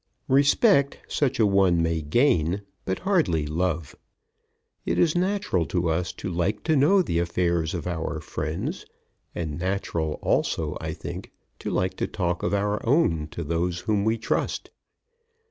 Respect 0.29 0.97
such 1.07 1.39
a 1.39 1.45
one 1.45 1.79
may 1.83 2.01
gain, 2.01 2.63
but 2.85 2.97
hardly 3.05 3.45
love. 3.45 3.95
It 4.83 4.97
is 4.97 5.15
natural 5.15 5.67
to 5.67 5.89
us 5.91 6.11
to 6.13 6.31
like 6.31 6.63
to 6.63 6.75
know 6.75 7.03
the 7.03 7.19
affairs 7.19 7.75
of 7.75 7.85
our 7.85 8.19
friends; 8.19 8.87
and 9.35 9.59
natural 9.59 10.13
also, 10.23 10.75
I 10.81 10.93
think, 10.93 11.29
to 11.59 11.69
like 11.69 11.97
to 11.97 12.07
talk 12.07 12.41
of 12.41 12.51
our 12.51 12.83
own 12.83 13.27
to 13.27 13.43
those 13.43 13.81
whom 13.81 14.03
we 14.03 14.17
trust. 14.17 14.71